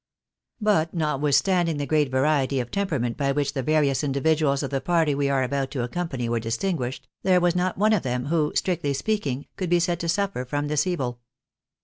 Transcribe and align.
But 0.59 0.95
notwithstanding 0.95 1.77
the 1.77 1.85
great 1.85 2.09
variety 2.09 2.59
of 2.59 2.71
temperament 2.71 3.17
by 3.17 3.31
which 3.31 3.53
the 3.53 3.61
various 3.61 4.03
individuals 4.03 4.63
of 4.63 4.71
the 4.71 4.81
party 4.81 5.13
we 5.13 5.29
are 5.29 5.43
about 5.43 5.69
to 5.69 5.83
accompany 5.83 6.27
were 6.27 6.39
distinguished, 6.39 7.07
there 7.21 7.39
was 7.39 7.55
not 7.55 7.77
one 7.77 7.93
of 7.93 8.01
them 8.01 8.25
who, 8.25 8.51
strictly 8.55 8.93
speaking, 8.95 9.45
could 9.57 9.69
be 9.69 9.79
said 9.79 9.99
to 9.99 10.09
suffer 10.09 10.43
from 10.43 10.69
this 10.69 10.87
evil. 10.87 11.19